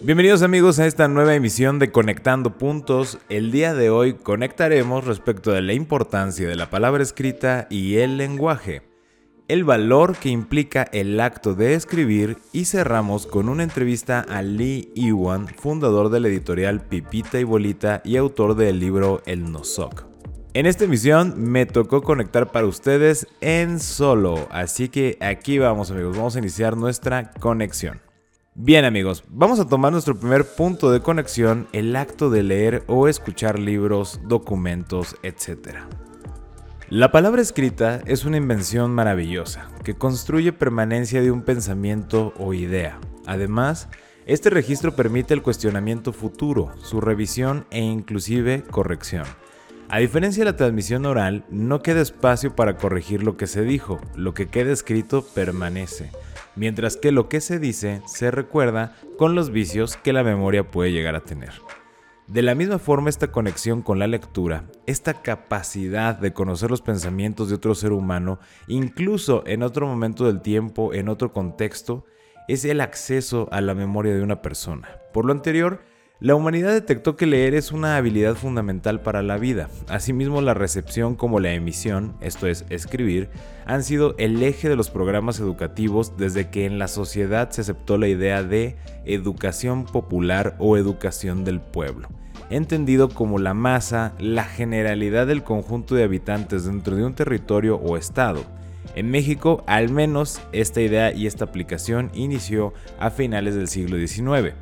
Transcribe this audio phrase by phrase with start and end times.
[0.00, 3.18] Bienvenidos amigos a esta nueva emisión de Conectando Puntos.
[3.28, 8.16] El día de hoy conectaremos respecto de la importancia de la palabra escrita y el
[8.16, 8.82] lenguaje,
[9.48, 14.92] el valor que implica el acto de escribir y cerramos con una entrevista a Lee
[14.94, 20.04] Iwan, fundador de la editorial Pipita y Bolita y autor del libro El Nosok.
[20.54, 26.16] En esta emisión me tocó conectar para ustedes en solo, así que aquí vamos amigos,
[26.16, 28.07] vamos a iniciar nuestra conexión.
[28.60, 33.06] Bien amigos, vamos a tomar nuestro primer punto de conexión, el acto de leer o
[33.06, 35.76] escuchar libros, documentos, etc.
[36.88, 42.98] La palabra escrita es una invención maravillosa que construye permanencia de un pensamiento o idea.
[43.26, 43.88] Además,
[44.26, 49.24] este registro permite el cuestionamiento futuro, su revisión e inclusive corrección.
[49.88, 54.00] A diferencia de la transmisión oral, no queda espacio para corregir lo que se dijo,
[54.16, 56.10] lo que queda escrito permanece
[56.58, 60.92] mientras que lo que se dice se recuerda con los vicios que la memoria puede
[60.92, 61.52] llegar a tener.
[62.26, 67.48] De la misma forma, esta conexión con la lectura, esta capacidad de conocer los pensamientos
[67.48, 72.04] de otro ser humano, incluso en otro momento del tiempo, en otro contexto,
[72.46, 74.88] es el acceso a la memoria de una persona.
[75.14, 75.80] Por lo anterior,
[76.20, 79.68] la humanidad detectó que leer es una habilidad fundamental para la vida.
[79.86, 83.30] Asimismo, la recepción como la emisión, esto es, escribir,
[83.66, 87.98] han sido el eje de los programas educativos desde que en la sociedad se aceptó
[87.98, 92.08] la idea de educación popular o educación del pueblo,
[92.50, 97.96] entendido como la masa, la generalidad del conjunto de habitantes dentro de un territorio o
[97.96, 98.42] estado.
[98.96, 104.54] En México, al menos, esta idea y esta aplicación inició a finales del siglo XIX.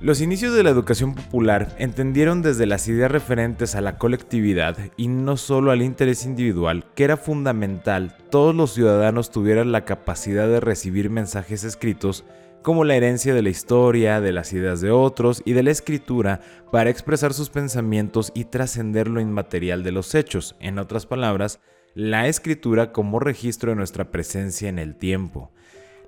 [0.00, 5.08] Los inicios de la educación popular entendieron desde las ideas referentes a la colectividad y
[5.08, 10.60] no solo al interés individual que era fundamental todos los ciudadanos tuvieran la capacidad de
[10.60, 12.24] recibir mensajes escritos
[12.62, 16.40] como la herencia de la historia, de las ideas de otros y de la escritura
[16.72, 21.60] para expresar sus pensamientos y trascender lo inmaterial de los hechos, en otras palabras,
[21.94, 25.52] la escritura como registro de nuestra presencia en el tiempo.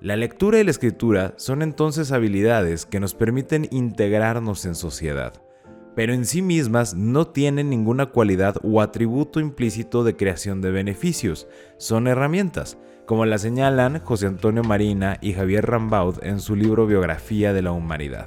[0.02, 5.32] La lectura y la escritura son entonces habilidades que nos permiten integrarnos en sociedad,
[5.94, 11.46] pero en sí mismas no tienen ninguna cualidad o atributo implícito de creación de beneficios,
[11.76, 17.52] son herramientas, como la señalan José Antonio Marina y Javier Rambaud en su libro Biografía
[17.52, 18.26] de la Humanidad.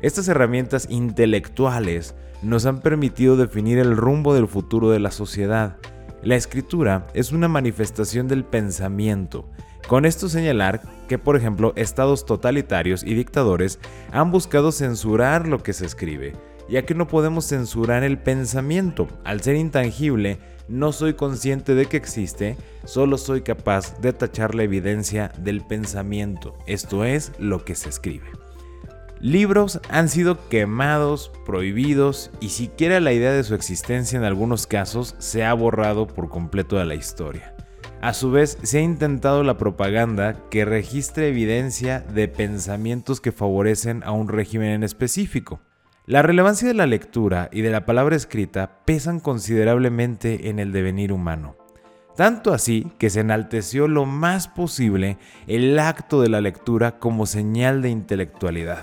[0.00, 5.76] Estas herramientas intelectuales nos han permitido definir el rumbo del futuro de la sociedad.
[6.24, 9.48] La escritura es una manifestación del pensamiento,
[9.88, 13.78] con esto señalar que, por ejemplo, estados totalitarios y dictadores
[14.12, 16.34] han buscado censurar lo que se escribe,
[16.68, 19.08] ya que no podemos censurar el pensamiento.
[19.24, 20.38] Al ser intangible,
[20.68, 26.56] no soy consciente de que existe, solo soy capaz de tachar la evidencia del pensamiento,
[26.66, 28.26] esto es lo que se escribe.
[29.20, 35.14] Libros han sido quemados, prohibidos y siquiera la idea de su existencia en algunos casos
[35.18, 37.51] se ha borrado por completo de la historia.
[38.02, 44.02] A su vez, se ha intentado la propaganda que registre evidencia de pensamientos que favorecen
[44.04, 45.60] a un régimen en específico.
[46.06, 51.12] La relevancia de la lectura y de la palabra escrita pesan considerablemente en el devenir
[51.12, 51.54] humano.
[52.16, 57.82] Tanto así que se enalteció lo más posible el acto de la lectura como señal
[57.82, 58.82] de intelectualidad.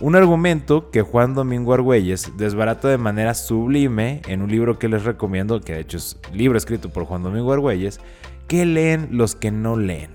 [0.00, 5.04] Un argumento que Juan Domingo Argüelles desbarata de manera sublime en un libro que les
[5.04, 8.00] recomiendo, que de hecho es libro escrito por Juan Domingo Argüelles,
[8.48, 10.10] ¿Qué leen los que no leen?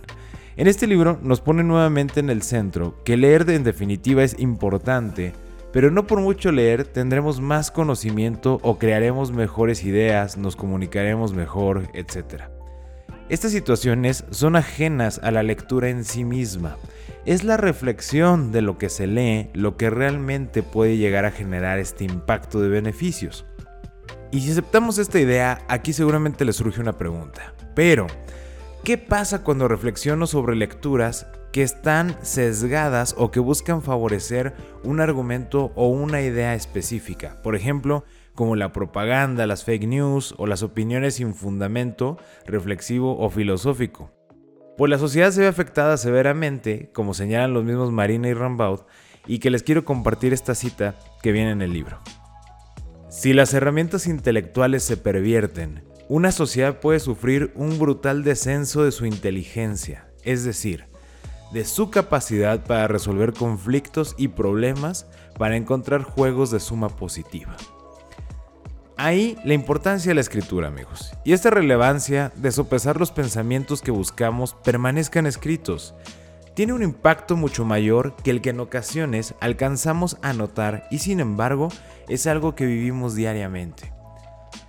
[0.57, 5.33] En este libro nos pone nuevamente en el centro que leer en definitiva es importante,
[5.71, 11.89] pero no por mucho leer tendremos más conocimiento o crearemos mejores ideas, nos comunicaremos mejor,
[11.93, 12.43] etc.
[13.29, 16.77] Estas situaciones son ajenas a la lectura en sí misma.
[17.25, 21.77] Es la reflexión de lo que se lee lo que realmente puede llegar a generar
[21.77, 23.45] este impacto de beneficios.
[24.31, 27.53] Y si aceptamos esta idea, aquí seguramente les surge una pregunta.
[27.77, 28.07] Pero,
[28.83, 35.71] ¿qué pasa cuando reflexiono sobre lecturas que están sesgadas o que buscan favorecer un argumento
[35.75, 37.39] o una idea específica?
[37.43, 38.03] Por ejemplo,
[38.33, 44.09] como la propaganda, las fake news o las opiniones sin fundamento reflexivo o filosófico.
[44.75, 48.85] Pues la sociedad se ve afectada severamente, como señalan los mismos Marina y Rambaud,
[49.27, 51.99] y que les quiero compartir esta cita que viene en el libro.
[53.07, 59.05] Si las herramientas intelectuales se pervierten, una sociedad puede sufrir un brutal descenso de su
[59.05, 60.85] inteligencia, es decir,
[61.51, 65.07] de su capacidad para resolver conflictos y problemas
[65.37, 67.55] para encontrar juegos de suma positiva.
[68.95, 73.91] Ahí la importancia de la escritura, amigos, y esta relevancia de sopesar los pensamientos que
[73.91, 75.93] buscamos permanezcan escritos,
[76.55, 81.19] tiene un impacto mucho mayor que el que en ocasiones alcanzamos a notar y sin
[81.19, 81.67] embargo
[82.07, 83.96] es algo que vivimos diariamente.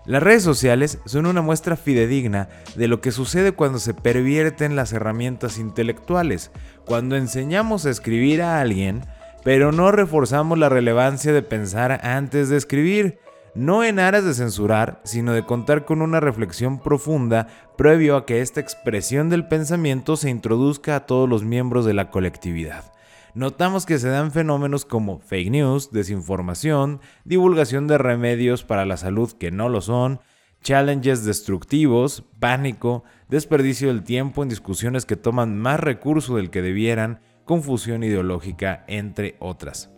[0.09, 4.95] Las redes sociales son una muestra fidedigna de lo que sucede cuando se pervierten las
[4.95, 6.51] herramientas intelectuales,
[6.87, 9.03] cuando enseñamos a escribir a alguien,
[9.45, 13.19] pero no reforzamos la relevancia de pensar antes de escribir,
[13.55, 17.47] no en aras de censurar, sino de contar con una reflexión profunda
[17.77, 22.11] previo a que esta expresión del pensamiento se introduzca a todos los miembros de la
[22.11, 22.95] colectividad.
[23.35, 29.33] Notamos que se dan fenómenos como fake news, desinformación, divulgación de remedios para la salud
[29.33, 30.21] que no lo son,
[30.63, 37.21] challenges destructivos, pánico, desperdicio del tiempo en discusiones que toman más recursos del que debieran,
[37.45, 39.91] confusión ideológica, entre otras.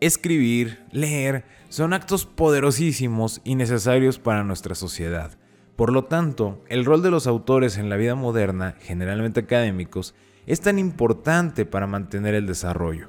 [0.00, 5.38] Escribir, leer, son actos poderosísimos y necesarios para nuestra sociedad.
[5.76, 10.14] Por lo tanto, el rol de los autores en la vida moderna, generalmente académicos,
[10.46, 13.08] es tan importante para mantener el desarrollo.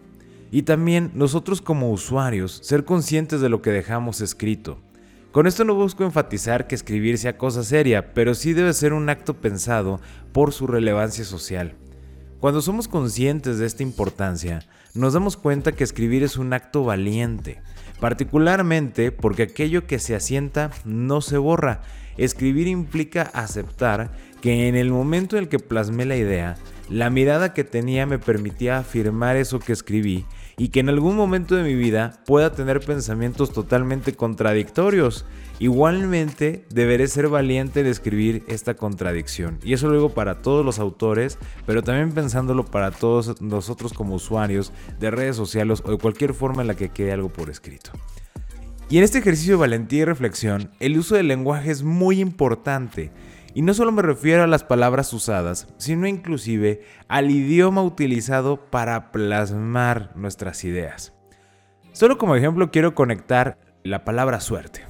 [0.52, 4.80] Y también nosotros como usuarios ser conscientes de lo que dejamos escrito.
[5.32, 9.10] Con esto no busco enfatizar que escribir sea cosa seria, pero sí debe ser un
[9.10, 10.02] acto pensado
[10.34, 11.76] por su relevancia social.
[12.40, 14.60] Cuando somos conscientes de esta importancia,
[14.94, 17.62] nos damos cuenta que escribir es un acto valiente,
[18.00, 21.82] particularmente porque aquello que se asienta no se borra.
[22.18, 24.12] Escribir implica aceptar
[24.42, 26.58] que en el momento en el que plasmé la idea,
[26.90, 30.26] la mirada que tenía me permitía afirmar eso que escribí
[30.58, 35.26] y que en algún momento de mi vida pueda tener pensamientos totalmente contradictorios.
[35.60, 39.60] Igualmente, deberé ser valiente de escribir esta contradicción.
[39.64, 44.16] Y eso lo digo para todos los autores, pero también pensándolo para todos nosotros como
[44.16, 47.92] usuarios de redes sociales o de cualquier forma en la que quede algo por escrito.
[48.90, 53.12] Y en este ejercicio de valentía y reflexión, el uso del lenguaje es muy importante.
[53.54, 59.12] Y no solo me refiero a las palabras usadas, sino inclusive al idioma utilizado para
[59.12, 61.14] plasmar nuestras ideas.
[61.92, 64.86] Solo como ejemplo quiero conectar la palabra suerte.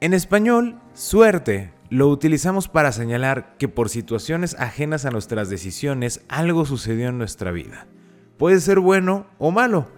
[0.00, 6.66] En español, suerte lo utilizamos para señalar que por situaciones ajenas a nuestras decisiones algo
[6.66, 7.86] sucedió en nuestra vida.
[8.36, 9.88] Puede ser bueno o malo.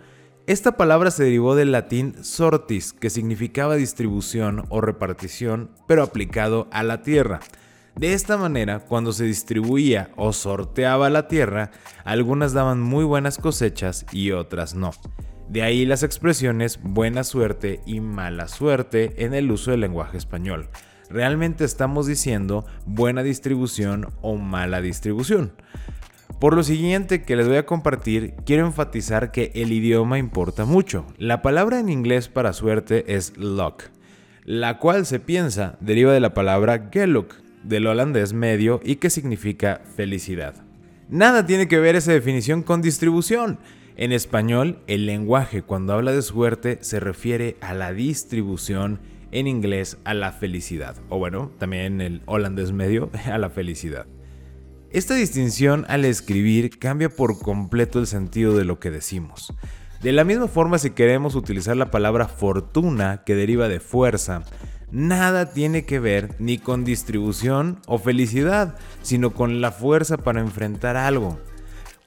[0.46, 6.82] Esta palabra se derivó del latín sortis, que significaba distribución o repartición, pero aplicado a
[6.82, 7.41] la tierra.
[7.96, 11.70] De esta manera, cuando se distribuía o sorteaba la tierra,
[12.05, 14.91] algunas daban muy buenas cosechas y otras no.
[15.49, 20.69] De ahí las expresiones buena suerte y mala suerte en el uso del lenguaje español.
[21.08, 25.52] Realmente estamos diciendo buena distribución o mala distribución.
[26.44, 31.06] Por lo siguiente que les voy a compartir, quiero enfatizar que el idioma importa mucho.
[31.17, 33.85] La palabra en inglés para suerte es luck,
[34.44, 39.80] la cual se piensa deriva de la palabra geluk, del holandés medio y que significa
[39.97, 40.54] felicidad.
[41.09, 43.59] Nada tiene que ver esa definición con distribución.
[43.97, 49.97] En español, el lenguaje cuando habla de suerte se refiere a la distribución, en inglés
[50.04, 54.04] a la felicidad, o bueno, también en el holandés medio a la felicidad.
[54.94, 59.52] Esta distinción al escribir cambia por completo el sentido de lo que decimos.
[60.00, 64.44] De la misma forma si queremos utilizar la palabra fortuna que deriva de fuerza,
[64.92, 70.96] nada tiene que ver ni con distribución o felicidad, sino con la fuerza para enfrentar
[70.96, 71.40] algo.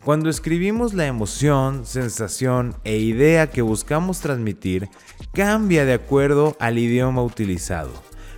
[0.05, 4.87] Cuando escribimos la emoción, sensación e idea que buscamos transmitir,
[5.33, 7.91] cambia de acuerdo al idioma utilizado.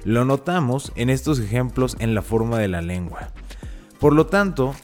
[0.05, 3.31] Lo notamos en estos ejemplos en la forma de la lengua.
[3.99, 4.75] Por lo tanto,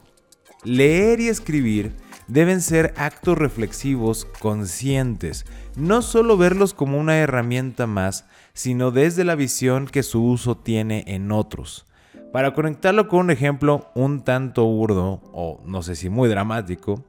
[0.64, 1.94] leer y escribir
[2.28, 5.46] deben ser actos reflexivos conscientes,
[5.76, 11.04] no solo verlos como una herramienta más, sino desde la visión que su uso tiene
[11.08, 11.86] en otros.
[12.32, 17.04] Para conectarlo con un ejemplo un tanto burdo, o no sé si muy dramático,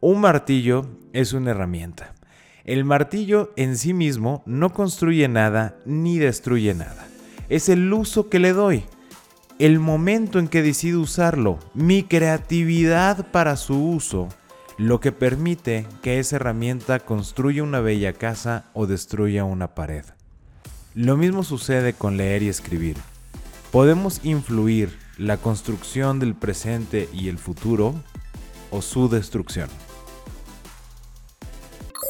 [0.00, 2.14] un martillo es una herramienta.
[2.64, 7.06] El martillo en sí mismo no construye nada ni destruye nada.
[7.48, 8.84] Es el uso que le doy,
[9.58, 14.28] el momento en que decido usarlo, mi creatividad para su uso
[14.78, 20.04] lo que permite que esa herramienta construya una bella casa o destruya una pared.
[20.94, 22.96] Lo mismo sucede con leer y escribir.
[23.70, 27.94] Podemos influir la construcción del presente y el futuro
[28.70, 29.68] o su destrucción.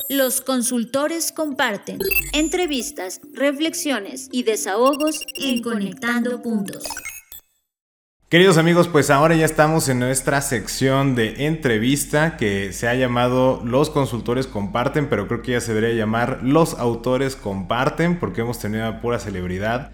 [0.09, 1.99] Los consultores comparten
[2.33, 6.85] entrevistas, reflexiones y desahogos en Conectando Puntos.
[8.33, 13.61] Queridos amigos, pues ahora ya estamos en nuestra sección de entrevista que se ha llamado
[13.63, 18.59] Los consultores comparten, pero creo que ya se debería llamar Los autores comparten porque hemos
[18.59, 19.91] tenido a pura celebridad.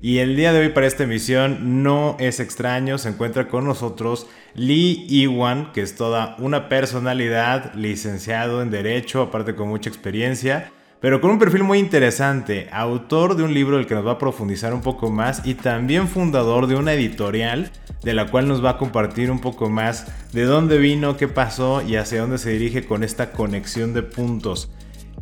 [0.00, 4.28] Y el día de hoy para esta emisión no es extraño, se encuentra con nosotros
[4.54, 11.20] Lee Iwan, que es toda una personalidad, licenciado en Derecho, aparte con mucha experiencia pero
[11.20, 14.74] con un perfil muy interesante, autor de un libro del que nos va a profundizar
[14.74, 18.78] un poco más y también fundador de una editorial de la cual nos va a
[18.78, 23.02] compartir un poco más de dónde vino, qué pasó y hacia dónde se dirige con
[23.02, 24.70] esta conexión de puntos.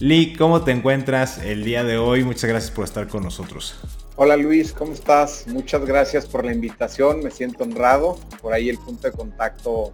[0.00, 2.24] Lee, ¿cómo te encuentras el día de hoy?
[2.24, 3.80] Muchas gracias por estar con nosotros.
[4.16, 5.46] Hola Luis, ¿cómo estás?
[5.46, 8.18] Muchas gracias por la invitación, me siento honrado.
[8.42, 9.92] Por ahí el punto de contacto,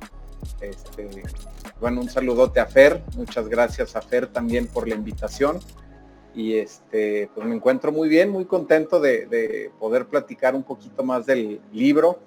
[0.62, 1.10] este,
[1.80, 5.58] bueno, un saludote a Fer, muchas gracias a Fer también por la invitación.
[6.34, 11.26] Y este, pues me encuentro muy bien, muy contento de, poder platicar un poquito más
[11.26, 12.18] del libro,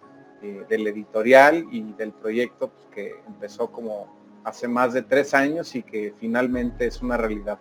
[0.42, 4.08] eh, del editorial y del proyecto pues, que empezó como
[4.46, 7.60] hace más de tres años y que finalmente es una realidad.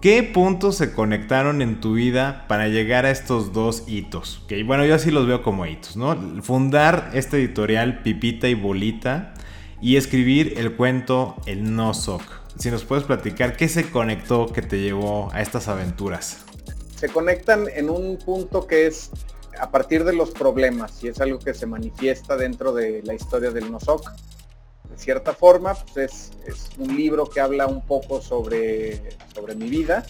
[0.00, 4.44] ¿Qué puntos se conectaron en tu vida para llegar a estos dos hitos?
[4.46, 6.16] Que bueno, yo así los veo como hitos, ¿no?
[6.42, 9.34] Fundar este editorial Pipita y Bolita
[9.80, 12.22] y escribir el cuento El No Soc.
[12.58, 16.38] Si nos puedes platicar, ¿qué se conectó que te llevó a estas aventuras?
[16.96, 19.10] Se conectan en un punto que es
[19.60, 23.50] a partir de los problemas y es algo que se manifiesta dentro de la historia
[23.50, 24.10] del Nosok.
[24.90, 29.02] De cierta forma, pues es, un libro que habla un poco sobre,
[29.34, 30.06] sobre mi vida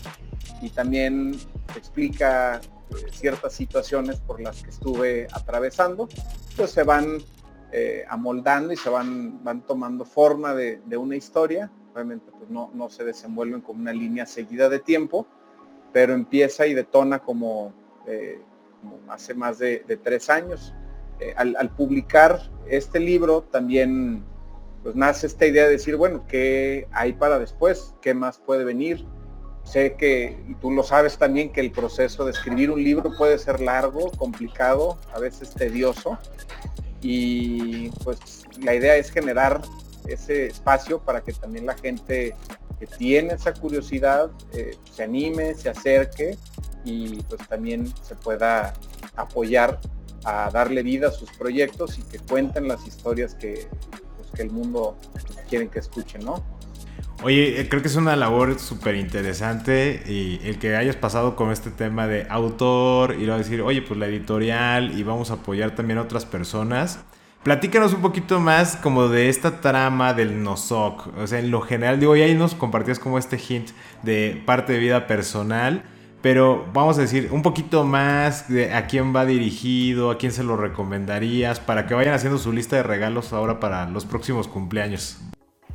[0.63, 1.37] y también
[1.77, 6.09] explica eh, ciertas situaciones por las que estuve atravesando.
[6.51, 7.19] Entonces se van
[7.79, 11.71] eh, amoldando y se van, van tomando forma de, una historia.
[11.93, 15.27] Obviamente pues no, no, se desenvuelven como una línea seguida de tiempo,
[15.93, 17.75] pero empieza y detona como,
[18.07, 18.41] eh,
[19.09, 20.73] hace más de, tres años.
[21.21, 24.25] Eh, al, publicar este libro también
[24.83, 27.95] pues nace esta idea de decir, bueno, ¿qué hay para después?
[28.01, 29.05] ¿Qué más puede venir?
[29.65, 33.37] Sé que, y tú lo sabes también, que el proceso de escribir un libro puede
[33.39, 36.19] ser largo, complicado, a veces tedioso,
[37.09, 39.63] y pues la idea es generar
[40.09, 42.35] ese espacio para que también la gente
[42.81, 46.37] que tiene esa curiosidad eh, se anime, se acerque
[46.85, 48.75] y pues también se pueda
[49.15, 49.81] apoyar
[50.25, 53.69] a darle vida a sus proyectos y que cuenten las historias que,
[54.17, 54.97] pues, que el mundo
[55.49, 56.45] quieren que escuchen, ¿no?
[57.23, 61.51] Oye, eh, creo que es una labor súper interesante y el que hayas pasado con
[61.51, 65.75] este tema de autor y luego decir, oye, pues la editorial y vamos a apoyar
[65.75, 67.01] también a otras personas.
[67.43, 71.17] Platícanos un poquito más como de esta trama del Nosok.
[71.17, 73.71] O sea, en lo general, digo, y ahí nos compartías como este hint
[74.03, 75.85] de parte de vida personal.
[76.23, 80.43] Pero vamos a decir un poquito más de a quién va dirigido, a quién se
[80.43, 85.19] lo recomendarías, para que vayan haciendo su lista de regalos ahora para los próximos cumpleaños.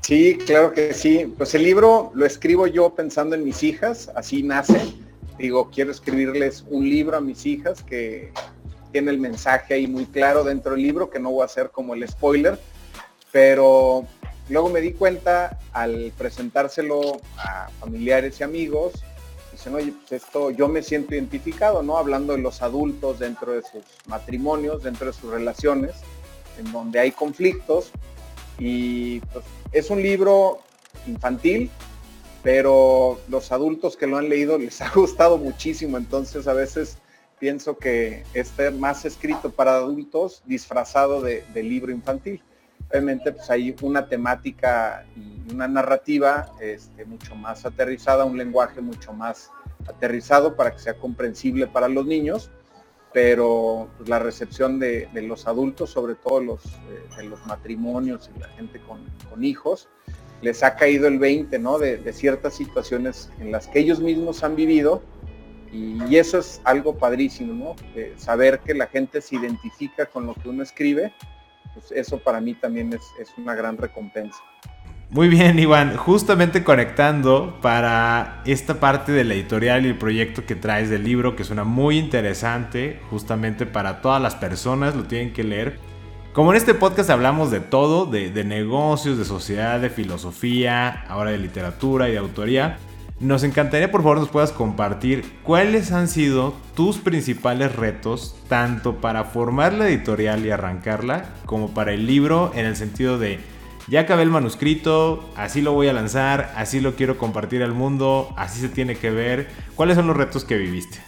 [0.01, 1.31] Sí, claro que sí.
[1.37, 4.93] Pues el libro lo escribo yo pensando en mis hijas, así nace.
[5.37, 8.31] Digo, quiero escribirles un libro a mis hijas que
[8.91, 11.93] tiene el mensaje ahí muy claro dentro del libro, que no voy a hacer como
[11.93, 12.59] el spoiler,
[13.31, 14.05] pero
[14.49, 18.93] luego me di cuenta al presentárselo a familiares y amigos,
[19.51, 21.97] dicen, oye, pues esto yo me siento identificado, ¿no?
[21.97, 25.93] Hablando de los adultos dentro de sus matrimonios, dentro de sus relaciones,
[26.59, 27.91] en donde hay conflictos,
[28.59, 30.59] y pues es un libro
[31.07, 31.69] infantil,
[32.43, 36.97] pero los adultos que lo han leído les ha gustado muchísimo, entonces a veces
[37.39, 42.41] pienso que esté más escrito para adultos disfrazado de, libro infantil.
[42.89, 49.13] Obviamente pues hay una temática y una narrativa este, mucho más aterrizada, un lenguaje mucho
[49.13, 49.49] más
[49.87, 52.51] aterrizado para que sea comprensible para los niños,
[53.13, 58.39] pero pues, la recepción de, los adultos, sobre todo los, eh, de los matrimonios y
[58.39, 59.01] la gente con,
[59.43, 59.89] hijos,
[60.41, 61.77] les ha caído el 20, ¿no?
[61.77, 65.01] De, ciertas situaciones en las que ellos mismos han vivido
[65.71, 67.75] y, eso es algo padrísimo, ¿no?
[68.17, 71.13] saber que la gente se identifica con lo que uno escribe,
[71.73, 74.39] pues eso para mí también es, es una gran recompensa.
[75.13, 75.97] Muy bien, Iván.
[75.97, 81.35] Justamente conectando para esta parte de la editorial y el proyecto que traes del libro,
[81.35, 85.79] que suena muy interesante, justamente para todas las personas, lo tienen que leer.
[86.31, 91.39] Como en este podcast hablamos de todo, de, negocios, de sociedad, de filosofía, ahora de
[91.39, 92.77] literatura y de autoría,
[93.19, 99.25] Nos encantaría por favor nos puedas compartir cuáles han sido tus principales retos, tanto para
[99.25, 103.39] formar la editorial y arrancarla, como para el libro en el sentido de
[103.87, 108.33] ya acabé el manuscrito, así lo voy a lanzar, así lo quiero compartir al mundo,
[108.37, 109.47] así se tiene que ver.
[109.75, 110.99] ¿Cuáles son los retos que viviste?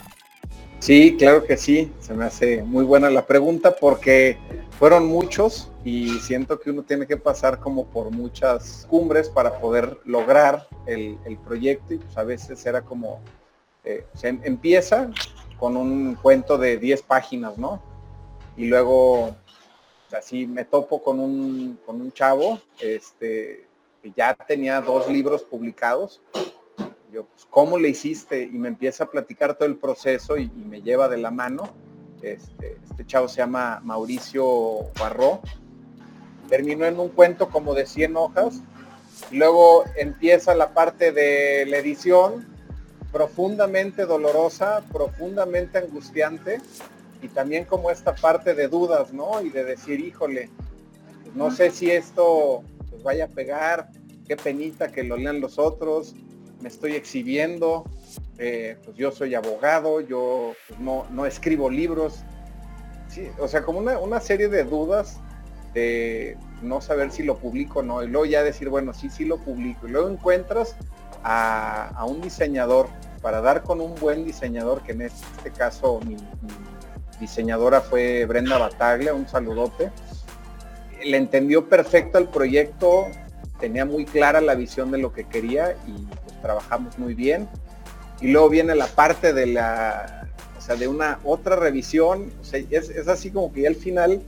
[0.80, 4.38] Sí, claro que sí, se me hace muy buena la pregunta porque
[4.78, 9.98] fueron muchos y siento que uno tiene que pasar como por muchas cumbres para poder
[10.04, 13.22] lograr el, proyecto y pues a veces era como,
[13.86, 15.10] eh, se empieza
[15.58, 17.82] con un cuento de 10 páginas, ¿no?
[18.58, 19.38] Y luego
[20.16, 23.66] así me topo con un, con un chavo este,
[24.02, 26.22] que ya tenía dos libros publicados
[27.14, 28.42] yo, pues, ¿cómo le hiciste?
[28.42, 31.72] Y me empieza a platicar todo el proceso y, me lleva de la mano.
[32.24, 35.40] Este, este, chavo se llama Mauricio Barró.
[36.50, 38.62] Terminó en un cuento como de 100 hojas.
[39.32, 42.48] Luego empieza la parte de la edición,
[43.12, 46.62] profundamente dolorosa, profundamente angustiante
[47.24, 49.42] y también como esta parte de dudas, ¿no?
[49.42, 50.50] Y de decir, híjole,
[51.34, 53.90] no sé si esto pues, vaya a pegar,
[54.28, 56.14] qué penita que lo lean los otros,
[56.62, 57.86] me estoy exhibiendo,
[58.38, 62.24] eh, pues yo soy abogado, yo pues, no, no, escribo libros.
[63.08, 65.20] Sí, o sea, como una, serie de dudas
[65.74, 69.26] de no saber si lo publico o no, y luego ya decir, bueno, sí, sí
[69.26, 69.88] lo publico.
[69.88, 70.76] Y luego encuentras
[71.24, 72.88] a, un diseñador,
[73.22, 76.18] para dar con un buen diseñador, que en este caso mi,
[77.24, 79.92] diseñadora fue Brenda Bataglia, un saludote.
[81.04, 83.08] Le entendió perfecto el proyecto,
[83.60, 86.08] tenía muy clara la visión de lo que quería y
[86.42, 87.48] trabajamos muy bien.
[88.22, 90.28] Y luego viene la parte de la,
[90.58, 94.22] o sea, de una otra revisión, sea, es, así como que ya al final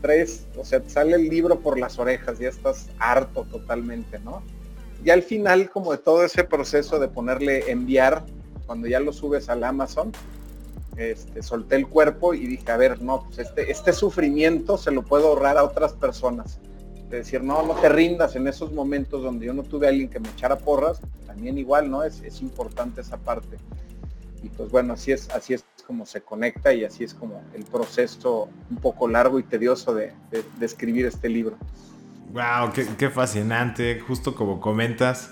[0.00, 4.42] traes, o sea, sale el libro por las orejas, ya estás harto totalmente, ¿no?
[5.04, 8.24] Y al final, como de todo ese proceso de ponerle enviar,
[8.66, 10.12] cuando ya lo subes al Amazon,
[10.96, 15.02] este, solté el cuerpo y dije, a ver, no, pues este, este sufrimiento se lo
[15.02, 16.58] puedo ahorrar a otras personas
[17.08, 20.08] de decir, no, no te rindas en esos momentos donde yo no tuve a alguien
[20.08, 22.02] que me echara porras, también igual, ¿no?
[22.02, 23.58] Es, es importante esa parte.
[24.42, 27.64] Y pues bueno, así es, así es como se conecta y así es como el
[27.64, 30.12] proceso un poco largo y tedioso de,
[30.60, 31.56] escribir este libro.
[32.32, 35.30] Wow, qué, qué, fascinante, justo como comentas,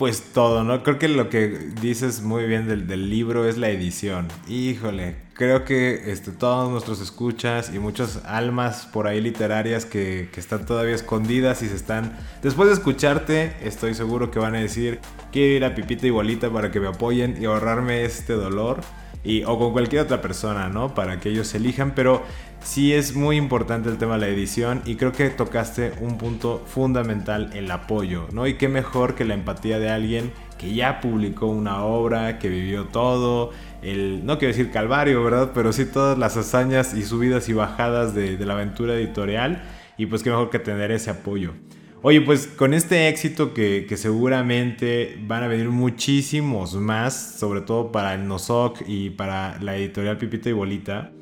[0.00, 0.82] pues todo, ¿no?
[0.82, 1.48] Creo que lo que
[1.82, 4.28] dices muy bien del, libro es la edición.
[4.48, 10.40] Híjole, creo que este, todos nuestros escuchas y muchas almas por ahí literarias que, que,
[10.40, 12.16] están todavía escondidas y se están...
[12.42, 15.00] Después de escucharte, estoy seguro que van a decir,
[15.32, 18.80] quiero ir a Pipita y Bolita para que me apoyen y ahorrarme este dolor.
[19.22, 20.94] Y, o con cualquier otra persona, ¿no?
[20.94, 22.22] Para que ellos elijan, pero
[22.62, 26.62] sí es muy importante el tema de la edición y creo que tocaste un punto
[26.66, 28.46] fundamental, el apoyo, ¿no?
[28.46, 32.84] Y qué mejor que la empatía de alguien que ya publicó una obra, que vivió
[32.84, 33.50] todo,
[33.82, 35.52] el, no quiero decir calvario, ¿verdad?
[35.54, 39.62] Pero sí todas las hazañas y subidas y bajadas de, la aventura editorial
[39.96, 41.54] y pues qué mejor que tener ese apoyo.
[42.02, 47.92] Oye, pues con este éxito que, que, seguramente van a venir muchísimos más, sobre todo
[47.92, 51.12] para el NOSOC y para la editorial Pipita y Bolita,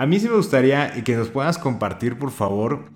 [0.00, 2.86] a mí sí me gustaría que nos puedas compartir, por favor,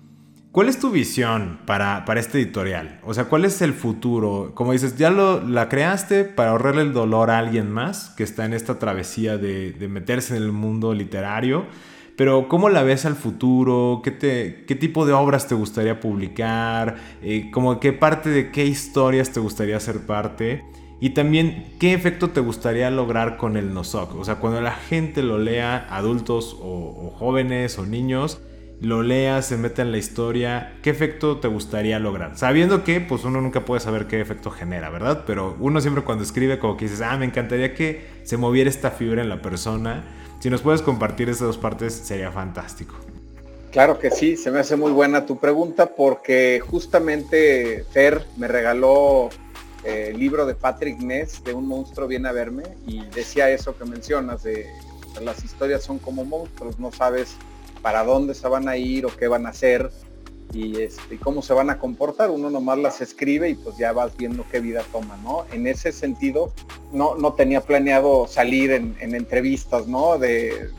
[0.51, 2.99] cuál es tu visión para, para este editorial.
[3.03, 4.53] O sea, cuál es el futuro.
[4.55, 8.43] Como dices, ya lo, la creaste para ahorrarle el dolor a alguien más que está
[8.45, 11.67] en esta travesía de, meterse en el mundo literario.
[12.17, 14.01] Pero ¿cómo la ves al futuro?
[14.03, 16.95] ¿Qué, te, qué tipo de obras te gustaría publicar?
[17.21, 20.63] Eh, como ¿Qué parte de qué historias te gustaría ser parte?
[20.99, 24.15] Y también, ¿qué efecto te gustaría lograr con el NOSOC?
[24.15, 28.39] O sea, cuando la gente lo lea, adultos o, jóvenes o niños,
[28.81, 32.37] lo lea, se mete en la historia, ¿qué efecto te gustaría lograr?
[32.37, 35.23] Sabiendo que, pues uno nunca puede saber qué efecto genera, ¿verdad?
[35.27, 38.91] Pero uno siempre cuando escribe como que dices, ah, me encantaría que se moviera esta
[38.91, 40.03] fibra en la persona.
[40.39, 42.95] Si nos puedes compartir esas dos partes, sería fantástico.
[43.71, 49.29] Claro que sí, se me hace muy buena tu pregunta porque justamente Fer me regaló
[49.85, 53.85] el libro de Patrick Ness, de Un monstruo viene a verme, y decía eso que
[53.85, 54.67] mencionas, de
[55.21, 57.35] las historias son como monstruos, no sabes
[57.81, 59.91] para dónde se van a ir o qué van a hacer
[60.51, 62.31] y, este, cómo se van a comportar.
[62.31, 65.45] Uno nomás las escribe y pues ya vas viendo qué vida toma, ¿no?
[65.51, 66.51] En ese sentido,
[66.91, 70.17] no, no tenía planeado salir en, entrevistas, ¿no?
[70.17, 70.71] De,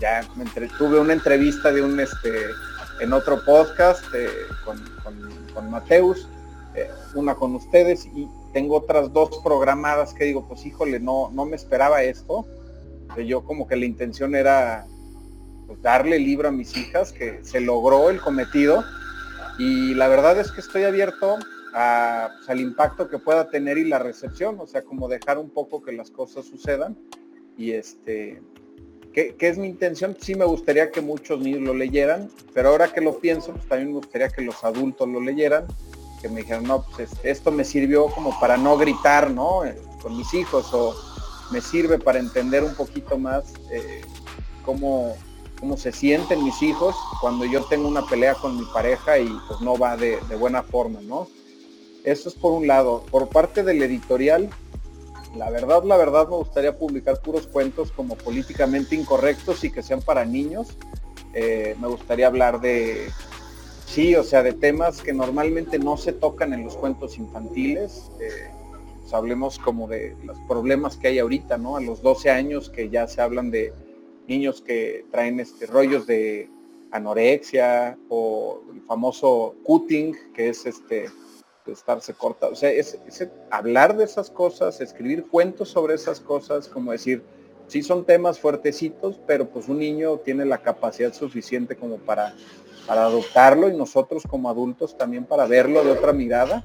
[0.00, 0.28] ya
[0.78, 2.30] tuve una entrevista de un este
[3.00, 4.28] en otro podcast eh,
[4.64, 4.78] con,
[5.54, 6.28] con Mateus
[6.74, 11.44] eh, una con ustedes y tengo otras dos programadas que digo, pues híjole, no, no
[11.44, 12.46] me esperaba esto.
[13.26, 14.86] Yo como que la intención era
[15.66, 18.84] pues, darle libro a mis hijas, que se logró el cometido.
[19.58, 21.38] Y la verdad es que estoy abierto
[21.70, 25.82] pues, al impacto que pueda tener y la recepción, o sea, como dejar un poco
[25.82, 26.96] que las cosas sucedan.
[27.56, 28.42] Y este,
[29.12, 30.16] ¿qué, es mi intención?
[30.18, 33.88] Sí me gustaría que muchos niños lo leyeran, pero ahora que lo pienso, pues también
[33.88, 35.66] me gustaría que los adultos lo leyeran,
[36.20, 39.64] que me dijeran, no, pues esto me sirvió como para no gritar, ¿no?
[39.64, 40.94] Eh, con mis hijos, o
[41.50, 44.02] me sirve para entender un poquito más eh,
[44.64, 45.14] cómo
[45.60, 49.60] cómo se sienten mis hijos cuando yo tengo una pelea con mi pareja y pues
[49.60, 51.28] no va de, buena forma, ¿no?
[52.02, 53.04] Eso es por un lado.
[53.10, 54.48] Por parte del editorial,
[55.36, 60.00] la verdad, la verdad me gustaría publicar puros cuentos como políticamente incorrectos y que sean
[60.00, 60.68] para niños.
[61.34, 63.10] Eh, me gustaría hablar de,
[63.90, 68.10] sí, o sea, de temas que normalmente no se tocan en los cuentos infantiles.
[68.20, 68.50] Eh,
[69.00, 71.76] pues hablemos como de los problemas que hay ahorita, ¿no?
[71.76, 73.72] A los 12 años que ya se hablan de
[74.28, 76.48] niños que traen este, rollos de
[76.92, 81.08] anorexia o el famoso cutting, que es este
[81.66, 82.48] estarse corta.
[82.48, 82.98] O sea, es,
[83.50, 87.22] hablar de esas cosas, escribir cuentos sobre esas cosas, como decir,
[87.66, 92.34] sí son temas fuertecitos, pero pues un niño tiene la capacidad suficiente como para,
[92.86, 96.64] para adoptarlo y nosotros como adultos también para verlo de otra mirada,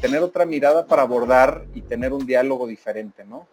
[0.00, 3.46] tener otra mirada para abordar y tener un diálogo diferente, ¿no?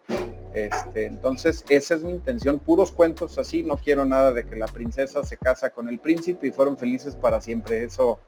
[0.53, 4.67] Este, entonces, esa es mi intención, puros cuentos así, no quiero nada de que la
[4.67, 7.83] princesa se casa con el príncipe y fueron felices para siempre.
[7.83, 8.19] Eso,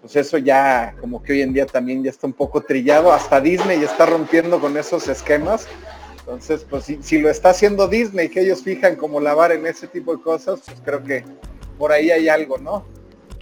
[0.00, 3.40] pues eso ya como que hoy en día también ya está un poco trillado, hasta
[3.40, 5.66] Disney ya está rompiendo con esos esquemas.
[6.20, 10.14] Entonces, pues si, lo está haciendo Disney, que ellos fijan como lavar en ese tipo
[10.14, 11.24] de cosas, pues creo que
[11.78, 12.84] por ahí hay algo, ¿no?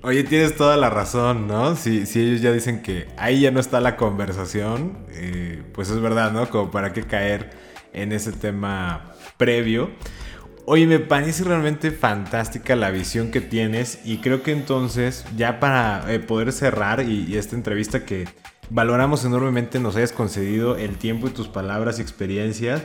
[0.02, 1.74] Oye, tienes toda la razón, ¿no?
[1.74, 6.30] Si, ellos ya dicen que ahí ya no está la conversación, eh, pues es verdad,
[6.30, 6.48] ¿no?
[6.48, 7.50] Como para qué caer
[7.92, 9.90] en ese tema previo.
[10.68, 16.12] Oye, me parece realmente fantástica la visión que tienes y creo que entonces ya para
[16.12, 18.28] eh, poder cerrar y, esta entrevista que
[18.68, 22.82] valoramos enormemente nos hayas concedido el tiempo y tus palabras y experiencias,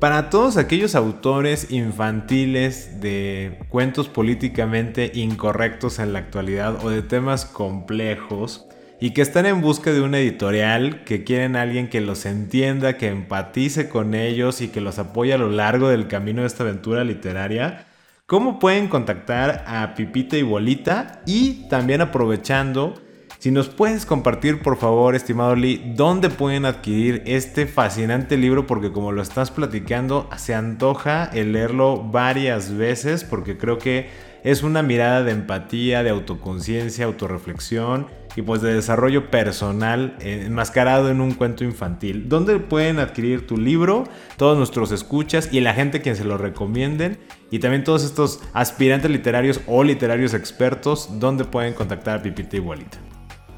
[0.00, 7.44] para todos aquellos autores infantiles de cuentos políticamente incorrectos en la actualidad o de temas
[7.44, 8.66] complejos,
[8.98, 12.96] y que están en busca de una editorial, que quieren a alguien que los entienda,
[12.96, 16.64] que empatice con ellos y que los apoye a lo largo del camino de esta
[16.64, 17.86] aventura literaria,
[18.24, 21.20] ¿cómo pueden contactar a Pipita y Bolita?
[21.26, 22.94] Y también aprovechando,
[23.40, 28.92] si nos puedes compartir por favor, estimado Lee, dónde pueden adquirir este fascinante libro, porque
[28.92, 34.10] como lo estás platicando, se antoja el leerlo varias veces, porque creo que
[34.44, 41.22] es una mirada de empatía, de autoconciencia, autorreflexión y pues de desarrollo personal enmascarado en
[41.22, 42.28] un cuento infantil.
[42.28, 44.04] ¿Dónde pueden adquirir tu libro?
[44.36, 47.18] Todos nuestros escuchas y la gente quien se lo recomienden.
[47.50, 53.09] Y también todos estos aspirantes literarios o literarios expertos, ¿dónde pueden contactar a Pipita Igualita?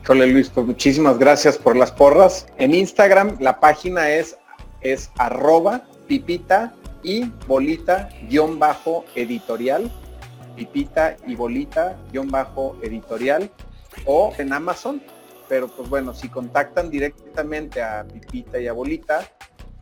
[0.08, 2.48] Hola Luis, pues muchísimas gracias por las porras.
[2.58, 4.36] En Instagram la página es,
[4.80, 9.88] es arroba pipita y bolita guion bajo editorial.
[10.56, 13.48] Pipita y bolita guion bajo editorial
[14.04, 15.00] o en Amazon.
[15.48, 19.30] Pero pues bueno, si contactan directamente a Pipita y a Bolita,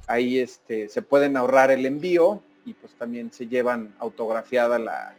[0.07, 5.15] ahí este, se pueden ahorrar el envío y pues también se llevan autografiada la,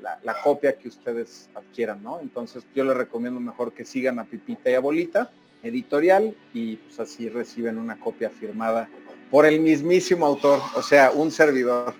[0.00, 2.20] la, copia que ustedes adquieran, ¿no?
[2.20, 5.30] Entonces yo les recomiendo mejor que sigan a Pipita y a Bolita,
[5.62, 8.88] editorial, y pues así reciben una copia firmada
[9.30, 11.94] por el mismísimo autor, o sea, un servidor.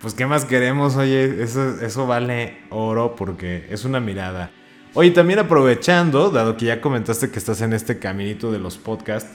[0.00, 4.52] Pues qué más queremos, oye, eso, eso vale oro porque es una mirada
[4.94, 9.30] Oye, también aprovechando, dado que ya comentaste que estás en este caminito de los podcasts,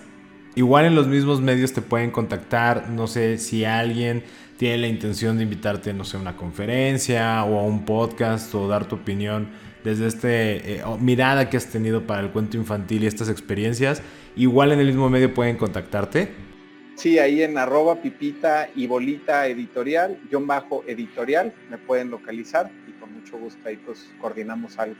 [0.56, 4.24] igual en los mismos medios te pueden contactar, no sé si alguien
[4.58, 8.68] tiene la intención de invitarte, no sé, a una conferencia o a un podcast o
[8.68, 9.50] dar tu opinión
[9.84, 14.02] desde este eh, mirada que has tenido para el cuento infantil y estas experiencias,
[14.36, 16.30] igual en el mismo medio pueden contactarte.
[16.96, 22.92] Sí, ahí en arroba pipita y bolita editorial, guion bajo editorial, me pueden localizar y
[23.00, 24.96] con mucho gusto ahí pues coordinamos algo.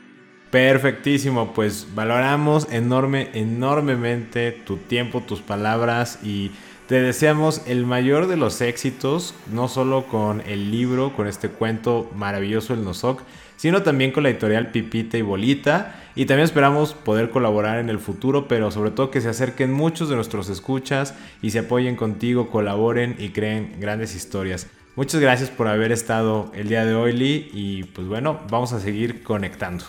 [0.54, 6.52] Perfectísimo, pues valoramos enorme, enormemente tu tiempo, tus palabras y
[6.86, 12.08] te deseamos el mayor de los éxitos, no solo con el libro, con este cuento
[12.14, 13.22] maravilloso El Nosok,
[13.56, 16.00] sino también con la editorial Pipita y Bolita.
[16.14, 20.08] Y también esperamos poder colaborar en el futuro, pero sobre todo que se acerquen muchos
[20.08, 24.68] de nuestros escuchas y se apoyen contigo, colaboren y creen grandes historias.
[24.94, 28.78] Muchas gracias por haber estado el día de hoy, Lee, y pues bueno, vamos a
[28.78, 29.84] seguir conectando.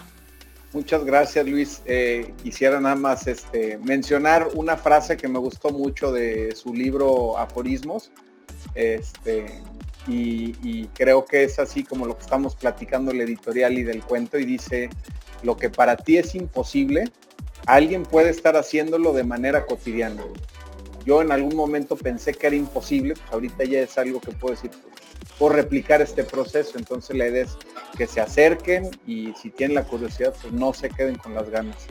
[0.76, 1.82] Muchas gracias, Luis.
[1.86, 7.38] Eh, quisiera nada más este, mencionar una frase que me gustó mucho de su libro
[7.38, 8.12] Aforismos.
[8.74, 9.62] Este,
[10.06, 14.38] y, creo que es así como lo que estamos platicando el editorial y del cuento
[14.38, 14.90] y dice,
[15.44, 17.06] lo que para ti es imposible,
[17.68, 20.24] alguien puede estar haciéndolo de manera cotidiana.
[21.06, 24.54] Yo en algún momento pensé que era imposible, pues ahorita ya es algo que puedo
[24.54, 24.72] decir,
[25.38, 26.78] por replicar este proceso.
[26.78, 27.58] Entonces la idea es
[27.98, 31.88] que se acerquen y si tienen la curiosidad, pues no se queden con las ganas.